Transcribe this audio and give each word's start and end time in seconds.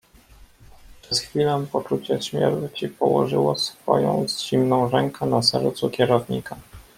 "Przez 1.01 1.19
chwilę 1.19 1.65
poczucie 1.71 2.21
śmierci 2.21 2.89
położyło 2.89 3.55
swoją 3.55 4.25
zimną 4.27 4.89
rękę 4.89 5.25
na 5.25 5.41
sercu 5.41 5.89
kierownika." 5.89 6.55